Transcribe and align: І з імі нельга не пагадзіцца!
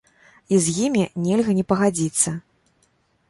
І 0.55 0.57
з 0.67 0.71
імі 0.85 1.03
нельга 1.27 1.55
не 1.59 1.65
пагадзіцца! 1.73 2.29